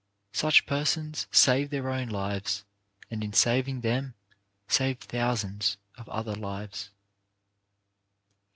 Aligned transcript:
Such 0.33 0.65
per 0.65 0.83
sons 0.83 1.27
save 1.29 1.69
their 1.69 1.87
own 1.87 2.09
lives, 2.09 2.65
and 3.11 3.23
in 3.23 3.33
saving 3.33 3.81
them 3.81 4.15
save 4.67 4.97
thousands 4.97 5.77
of 5.95 6.09
other 6.09 6.33
lives. 6.33 6.89